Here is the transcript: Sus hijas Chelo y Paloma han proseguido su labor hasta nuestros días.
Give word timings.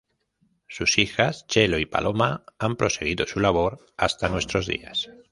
Sus 0.67 0.97
hijas 0.97 1.45
Chelo 1.45 1.77
y 1.77 1.85
Paloma 1.85 2.43
han 2.57 2.75
proseguido 2.75 3.27
su 3.27 3.39
labor 3.39 3.85
hasta 3.97 4.29
nuestros 4.29 4.65
días. 4.65 5.11